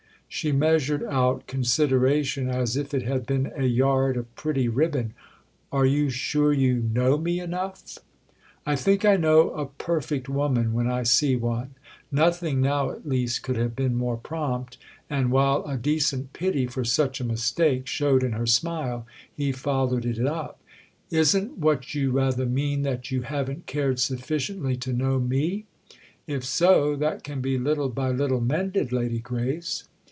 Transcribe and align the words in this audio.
She 0.33 0.53
measured 0.53 1.03
out 1.03 1.45
consideration 1.45 2.47
as 2.49 2.77
if 2.77 2.93
it 2.93 3.03
had 3.03 3.25
been 3.25 3.51
a 3.53 3.65
yard 3.65 4.15
of 4.15 4.33
pretty 4.33 4.69
ribbon. 4.69 5.13
"Are 5.73 5.85
you 5.85 6.09
sure 6.09 6.53
you 6.53 6.75
know 6.77 7.17
me 7.17 7.41
enough?" 7.41 7.97
"I 8.65 8.77
think 8.77 9.03
I 9.03 9.17
know 9.17 9.49
a 9.49 9.65
perfect 9.65 10.29
woman 10.29 10.71
when 10.71 10.87
I 10.89 11.03
see 11.03 11.35
one!" 11.35 11.75
Nothing 12.13 12.61
now 12.61 12.91
at 12.91 13.05
least 13.05 13.43
could 13.43 13.57
have 13.57 13.75
been 13.75 13.97
more 13.97 14.15
prompt, 14.15 14.77
and 15.09 15.31
while 15.31 15.65
a 15.65 15.75
decent 15.75 16.31
pity 16.31 16.65
for 16.65 16.85
such 16.85 17.19
a 17.19 17.25
mistake 17.25 17.85
showed 17.85 18.23
in 18.23 18.31
her 18.31 18.47
smile 18.47 19.05
he 19.35 19.51
followed 19.51 20.05
it 20.05 20.25
up. 20.25 20.61
"Isn't 21.09 21.57
what 21.57 21.93
you 21.93 22.11
rather 22.11 22.45
mean 22.45 22.83
that 22.83 23.11
you 23.11 23.23
haven't 23.23 23.65
cared 23.65 23.99
sufficiently 23.99 24.77
to 24.77 24.93
know 24.93 25.19
me? 25.19 25.65
If 26.25 26.45
so, 26.45 26.95
that 26.95 27.25
can 27.25 27.41
be 27.41 27.57
little 27.57 27.89
by 27.89 28.11
little 28.11 28.39
mended, 28.39 28.93
Lady 28.93 29.19
Grace." 29.19 29.89